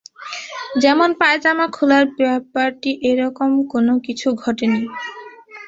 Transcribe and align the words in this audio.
যেমন 0.81 1.09
পায়জামা 1.19 1.65
খোলার 1.71 2.05
ব্যাপারটি-এ 2.17 3.11
রকম 3.23 3.49
কোনো 3.71 3.93
কিছু 4.05 4.27
ঘটে 4.41 4.65
নি। 4.67 4.81